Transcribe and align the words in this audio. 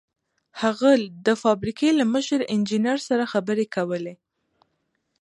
هغه 0.61 0.89
د 1.25 1.27
فابريکې 1.41 1.89
له 1.99 2.05
مشر 2.13 2.39
انجنير 2.55 2.97
سره 3.09 3.23
خبرې 3.33 3.65
کولې. 3.75 4.13